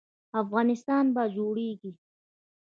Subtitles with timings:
[0.41, 1.91] افغانستان به جوړیږي